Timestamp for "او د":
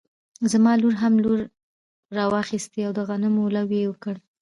2.87-2.99